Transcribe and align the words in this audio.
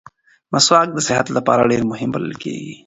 مسواک 0.51 0.89
د 0.93 0.99
صحت 1.07 1.27
لپاره 1.37 1.69
ډېر 1.71 1.83
مهم 1.91 2.09
بلل 2.13 2.33
کېږي. 2.43 2.73